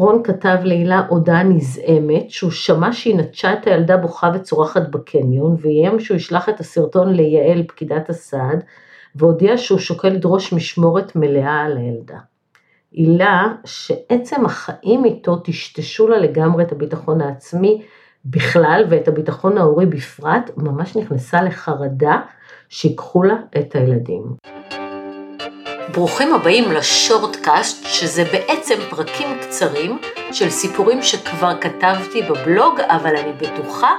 [0.00, 6.00] רון כתב להילה הודעה נזעמת שהוא שמע שהיא נטשה את הילדה בוכה וצורחת בקניון ואיים
[6.00, 8.64] שהוא ישלח את הסרטון ליעל פקידת הסעד
[9.14, 12.18] והודיע שהוא שוקל לדרוש משמורת מלאה על הילדה.
[12.92, 17.82] הילה שעצם החיים איתו טשטשו לה לגמרי את הביטחון העצמי
[18.24, 22.20] בכלל ואת הביטחון ההורי בפרט, ממש נכנסה לחרדה
[22.68, 24.22] שיקחו לה את הילדים.
[25.92, 29.98] ברוכים הבאים לשורטקאסט, שזה בעצם פרקים קצרים
[30.32, 33.90] של סיפורים שכבר כתבתי בבלוג, אבל אני בטוחה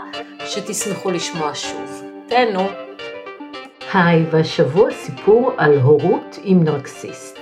[0.46, 2.04] שתשמחו לשמוע שוב.
[2.28, 2.68] תהנו.
[3.94, 7.38] היי, והשבוע סיפור על הורות עם נרקסיסט.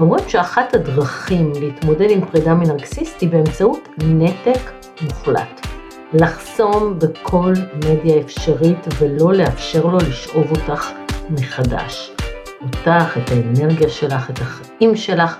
[0.00, 4.70] אומרים שאחת הדרכים להתמודד עם פרידה מנרקסיסט היא באמצעות נתק
[5.00, 5.66] מוחלט.
[6.12, 10.90] לחסום בכל מדיה אפשרית ולא לאפשר לו לשאוב אותך
[11.30, 12.15] מחדש.
[12.62, 15.36] אותך, את האנרגיה שלך, את החיים שלך.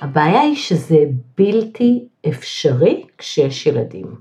[0.00, 0.98] הבעיה היא שזה
[1.38, 4.14] בלתי אפשרי כשיש ילדים.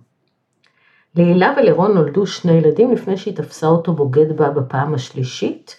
[1.15, 5.75] להילה ולרון נולדו שני ילדים לפני שהיא תפסה אותו בוגד בה בפעם השלישית,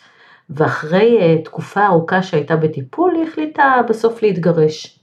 [0.50, 4.98] ואחרי uh, תקופה ארוכה שהייתה בטיפול היא החליטה בסוף להתגרש.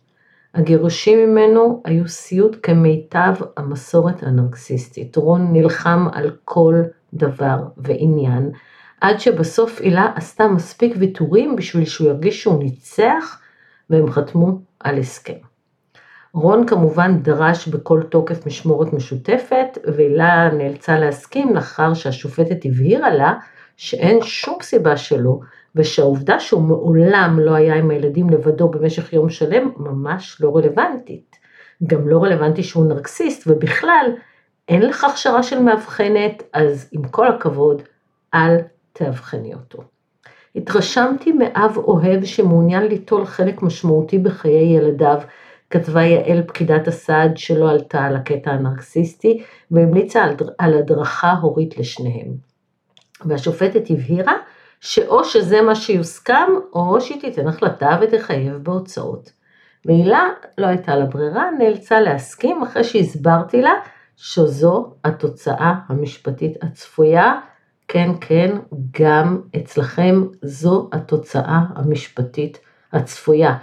[0.54, 5.16] הגירושים ממנו היו סיוט כמיטב המסורת הנרקסיסטית.
[5.16, 6.76] רון נלחם על כל
[7.14, 8.52] דבר ועניין,
[9.02, 13.40] עד שבסוף הילה עשתה מספיק ויתורים בשביל שהוא ירגיש שהוא ניצח,
[13.90, 15.34] והם חתמו על הסכם.
[16.34, 23.34] רון כמובן דרש בכל תוקף משמורת משותפת, והילה נאלצה להסכים לאחר שהשופטת הבהירה לה
[23.78, 25.40] שאין שום סיבה שלא,
[25.76, 31.36] ושהעובדה שהוא מעולם לא היה עם הילדים לבדו במשך יום שלם ממש לא רלוונטית.
[31.88, 34.06] גם לא רלוונטי שהוא נרקסיסט, ובכלל
[34.70, 37.82] אין לך הכשרה של מאבחנת, אז עם כל הכבוד,
[38.34, 38.58] אל
[38.94, 39.84] תאבחני אותו.
[40.56, 45.20] התרשמתי מאב אוהב שמעוניין ליטול חלק משמעותי בחיי ילדיו,
[45.70, 50.26] כתבה יעל פקידת הסעד שלא עלתה על הקטע הנרקסיסטי, והמליצה
[50.58, 52.28] על הדרכה הורית לשניהם.
[53.26, 54.34] והשופטת הבהירה
[54.80, 59.32] שאו שזה מה שיוסכם, או שהיא תיתן החלטה ותחייב בהוצאות.
[59.86, 63.74] והילה לא הייתה לה ברירה, נאלצה להסכים אחרי שהסברתי לה
[64.18, 67.40] שזו התוצאה המשפטית הצפויה.
[67.94, 68.56] כן, כן,
[69.02, 72.60] גם אצלכם זו התוצאה המשפטית
[72.94, 73.58] הצפויה.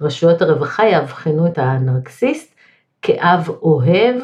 [0.00, 2.54] רשויות הרווחה יאבחנו את הנרקסיסט
[3.02, 4.16] כאב אוהב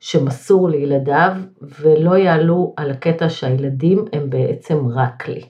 [0.00, 1.32] שמסור לילדיו
[1.80, 5.42] ולא יעלו על הקטע שהילדים הם בעצם רק לי.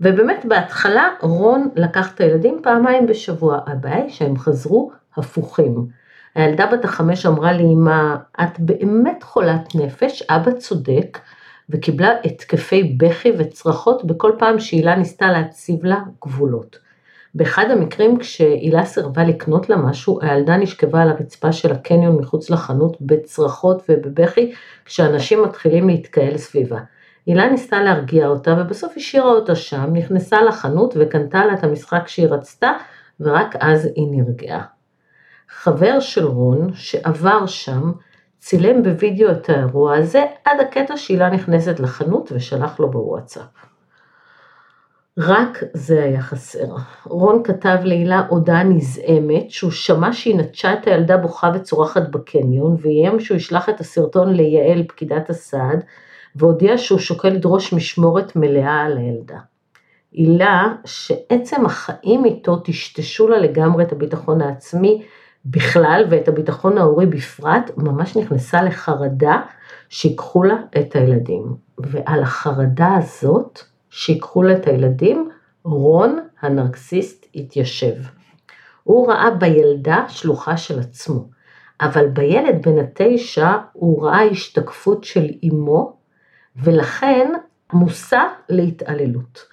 [0.00, 5.86] ובאמת בהתחלה רון לקח את הילדים פעמיים בשבוע, היא שהם חזרו הפוכים.
[6.34, 11.18] הילדה בת החמש אמרה לי, אמא, את באמת חולת נפש, אבא צודק,
[11.70, 16.78] וקיבלה התקפי בכי וצרחות בכל פעם שהילה ניסתה להציב לה גבולות.
[17.34, 22.96] באחד המקרים כשהילה סירבה לקנות לה משהו, הילדה נשכבה על הרצפה של הקניון מחוץ לחנות
[23.00, 24.52] בצרחות ובבכי,
[24.84, 26.78] כשאנשים מתחילים להתקהל סביבה.
[27.26, 32.26] הילה ניסתה להרגיע אותה ובסוף השאירה אותה שם, נכנסה לחנות וקנתה לה את המשחק שהיא
[32.26, 32.70] רצתה,
[33.20, 34.62] ורק אז היא נרגעה.
[35.48, 37.92] חבר של רון שעבר שם
[38.38, 43.68] צילם בווידאו את האירוע הזה עד הקטע שהילה נכנסת לחנות ושלח לו בוואטסאפ.
[45.18, 46.74] רק זה היה חסר.
[47.04, 53.20] רון כתב להילה הודעה נזעמת שהוא שמע שהיא נטשה את הילדה בוכה וצורחת בקניון ואיים
[53.20, 55.84] שהוא ישלח את הסרטון ליעל פקידת הסעד
[56.36, 59.38] והודיע שהוא שוקל לדרוש משמורת מלאה על הילדה.
[60.12, 65.02] הילה שעצם החיים איתו טשטשו לה לגמרי את הביטחון העצמי
[65.50, 69.42] בכלל ואת הביטחון ההורי בפרט, ממש נכנסה לחרדה
[69.88, 71.56] שיקחו לה את הילדים.
[71.78, 73.60] ועל החרדה הזאת
[73.90, 75.28] שיקחו לה את הילדים,
[75.64, 77.94] רון הנרקסיסט התיישב.
[78.82, 81.24] הוא ראה בילדה שלוחה של עצמו,
[81.80, 85.96] אבל בילד בן התשע הוא ראה השתקפות של אמו,
[86.56, 87.32] ולכן
[87.72, 89.46] מושא להתעללות.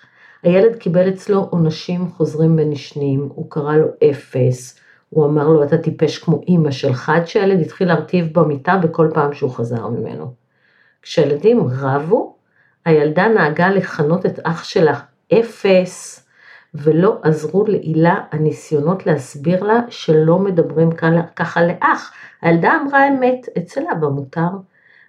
[0.44, 4.80] הילד קיבל אצלו עונשים חוזרים ונשנים, הוא קרא לו אפס,
[5.10, 9.34] הוא אמר לו אתה טיפש כמו אימא שלך, עד שהילד התחיל להרטיב במיטה בכל פעם
[9.34, 10.34] שהוא חזר ממנו.
[11.02, 12.36] כשילדים רבו,
[12.86, 15.00] הילדה נהגה לכנות את אח שלה
[15.34, 16.26] אפס,
[16.74, 20.90] ולא עזרו להילה הניסיונות להסביר לה שלא מדברים
[21.36, 22.12] ככה לאח.
[22.42, 24.50] הילדה אמרה אמת, אצל אבא מותר.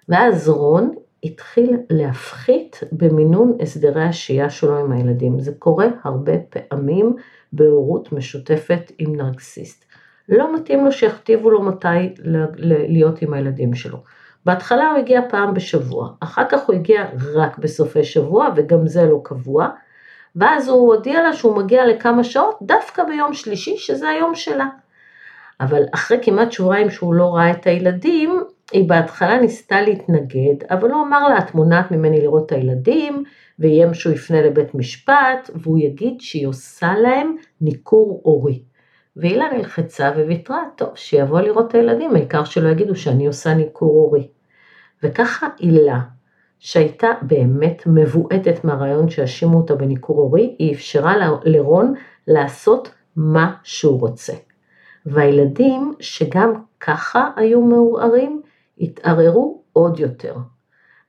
[0.09, 5.39] ואז רון התחיל להפחית במינון הסדרי השהייה שלו עם הילדים.
[5.39, 7.15] זה קורה הרבה פעמים
[7.53, 9.85] בהורות משותפת עם נרקסיסט.
[10.29, 12.13] לא מתאים לו שיכתיבו לו מתי
[12.87, 13.97] להיות עם הילדים שלו.
[14.45, 19.21] בהתחלה הוא הגיע פעם בשבוע, אחר כך הוא הגיע רק בסופי שבוע וגם זה לא
[19.23, 19.67] קבוע,
[20.35, 24.67] ואז הוא הודיע לה שהוא מגיע לכמה שעות דווקא ביום שלישי שזה היום שלה.
[25.59, 31.01] אבל אחרי כמעט שבועיים שהוא לא ראה את הילדים, היא בהתחלה ניסתה להתנגד, אבל הוא
[31.01, 33.23] אמר לה, את מונעת ממני לראות את הילדים,
[33.59, 38.61] ואיים שהוא יפנה לבית משפט, והוא יגיד שהיא עושה להם ניכור הורי.
[39.17, 44.27] והילה נלחצה וויתרה, טוב, שיבוא לראות את הילדים, העיקר שלא יגידו שאני עושה ניכור הורי.
[45.03, 45.99] וככה הילה,
[46.59, 51.93] שהייתה באמת מבועטת מהרעיון שהאשימו אותה בניכור הורי, היא אפשרה לרון
[52.27, 54.33] לעשות מה שהוא רוצה.
[55.05, 58.41] והילדים, שגם ככה היו מעורערים,
[58.79, 60.35] התערערו עוד יותר.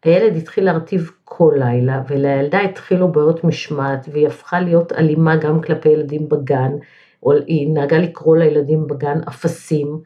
[0.04, 5.88] הילד התחיל להרטיב כל לילה, ולילדה התחילו בעיות משמעת, והיא הפכה להיות אלימה גם כלפי
[5.88, 6.72] ילדים בגן,
[7.46, 10.00] היא נהגה לקרוא לילדים בגן אפסים,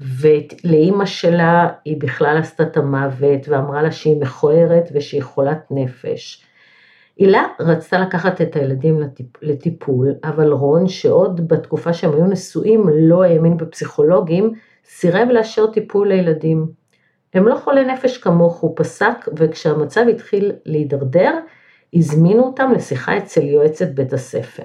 [0.00, 6.44] ולאימא שלה היא בכלל עשתה את המוות, ואמרה לה שהיא מכוערת ושהיא חולת נפש.
[7.16, 9.00] הילה רצתה לקחת את הילדים
[9.42, 14.52] לטיפול, אבל רון, שעוד בתקופה שהם היו נשואים לא האמין בפסיכולוגים,
[14.84, 16.66] סירב לאשר טיפול לילדים.
[17.34, 21.38] הם לא חולי נפש כמוך, הוא פסק, וכשהמצב התחיל להידרדר,
[21.94, 24.64] הזמינו אותם לשיחה אצל יועצת בית הספר.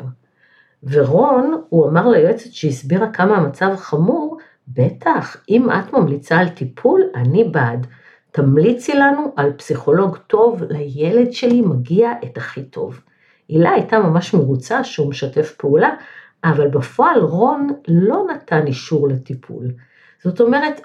[0.83, 4.37] ורון, הוא אמר ליועצת שהסבירה כמה המצב חמור,
[4.67, 7.87] בטח, אם את ממליצה על טיפול, אני בעד.
[8.31, 12.99] תמליצי לנו על פסיכולוג טוב, לילד שלי מגיע את הכי טוב.
[13.47, 15.89] הילה הייתה ממש מרוצה שהוא משתף פעולה,
[16.43, 19.65] אבל בפועל רון לא נתן אישור לטיפול.
[20.23, 20.81] זאת אומרת,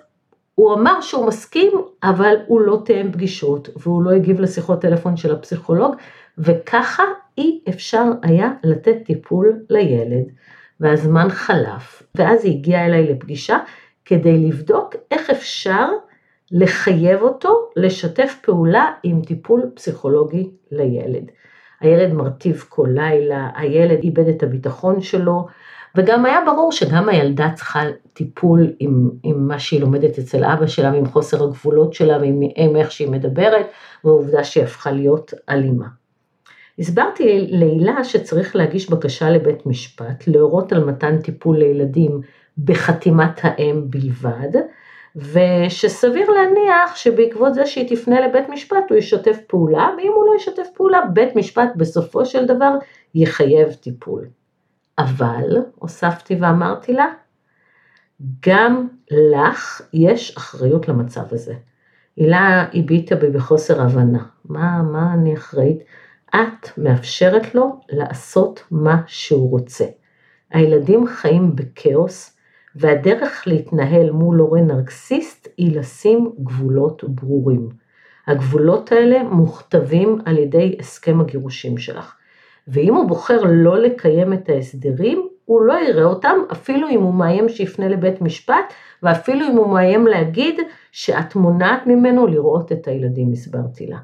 [0.54, 5.34] הוא אמר שהוא מסכים, אבל הוא לא תאם פגישות, והוא לא הגיב לשיחות טלפון של
[5.34, 5.94] הפסיכולוג,
[6.38, 7.02] וככה
[7.38, 10.24] אי אפשר היה לתת טיפול לילד.
[10.80, 13.58] והזמן חלף, ואז היא הגיעה אליי לפגישה
[14.04, 15.88] כדי לבדוק איך אפשר
[16.50, 21.24] לחייב אותו לשתף פעולה עם טיפול פסיכולוגי לילד.
[21.80, 25.46] הילד מרטיב כל לילה, הילד איבד את הביטחון שלו,
[25.96, 27.82] וגם היה ברור שגם הילדה צריכה
[28.12, 32.92] טיפול עם, עם מה שהיא לומדת אצל אבא שלה, ועם חוסר הגבולות שלה, ועם איך
[32.92, 33.66] שהיא מדברת,
[34.04, 35.86] והעובדה שהיא הפכה להיות אלימה.
[36.78, 42.20] הסברתי להילה שצריך להגיש בקשה לבית משפט, להורות על מתן טיפול לילדים
[42.58, 44.60] בחתימת האם בלבד,
[45.16, 50.66] ושסביר להניח שבעקבות זה שהיא תפנה לבית משפט הוא ישתף פעולה, ואם הוא לא ישתף
[50.74, 52.74] פעולה, בית משפט בסופו של דבר
[53.14, 54.26] יחייב טיפול.
[54.98, 57.06] אבל, הוספתי ואמרתי לה,
[58.46, 61.54] גם לך יש אחריות למצב הזה.
[62.16, 64.24] הילה הביטה בי בחוסר הבנה.
[64.44, 65.78] מה, מה אני אחראית?
[66.34, 69.84] את מאפשרת לו לעשות מה שהוא רוצה.
[70.50, 72.36] הילדים חיים בכאוס,
[72.76, 77.68] והדרך להתנהל מול הורה נרקסיסט היא לשים גבולות ברורים.
[78.26, 82.16] הגבולות האלה מוכתבים על ידי הסכם הגירושים שלך.
[82.68, 87.48] ואם הוא בוחר לא לקיים את ההסדרים, הוא לא יראה אותם, אפילו אם הוא מאיים
[87.48, 88.72] שיפנה לבית משפט,
[89.02, 90.60] ואפילו אם הוא מאיים להגיד
[90.92, 93.98] שאת מונעת ממנו לראות את הילדים, הסברתי לה.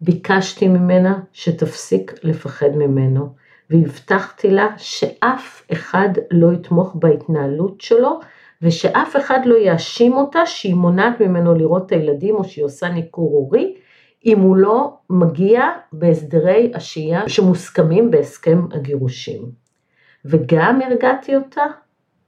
[0.00, 3.28] ביקשתי ממנה שתפסיק לפחד ממנו,
[3.70, 8.20] והבטחתי לה שאף אחד לא יתמוך בהתנהלות שלו,
[8.62, 13.30] ושאף אחד לא יאשים אותה שהיא מונעת ממנו לראות את הילדים או שהיא עושה ניכור
[13.30, 13.74] הורי,
[14.26, 15.62] אם הוא לא מגיע
[15.92, 19.50] בהסדרי השהייה שמוסכמים בהסכם הגירושים.
[20.24, 21.64] וגם הרגעתי אותה,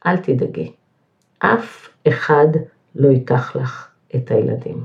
[0.06, 0.72] אל תדאגי,
[1.38, 2.48] אף אחד
[2.94, 4.82] לא ייקח לך את הילדים.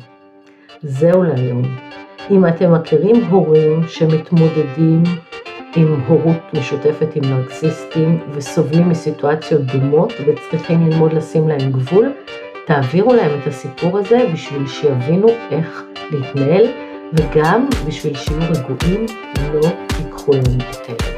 [0.81, 1.63] זהו להיום.
[2.31, 5.03] אם אתם מכירים הורים שמתמודדים
[5.75, 12.13] עם הורות משותפת עם נרקסיסטים וסובלים מסיטואציות דומות וצריכים ללמוד לשים להם גבול,
[12.67, 16.65] תעבירו להם את הסיפור הזה בשביל שיבינו איך להתנהל
[17.13, 19.05] וגם בשביל שיהיו רגועים
[19.53, 21.14] לא ייקחו להם את הילד.